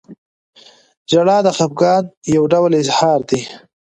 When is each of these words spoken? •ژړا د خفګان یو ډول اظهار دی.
•ژړا 1.11 1.37
د 1.43 1.47
خفګان 1.57 2.03
یو 2.35 2.43
ډول 2.51 2.71
اظهار 2.81 3.19
دی. 3.29 3.41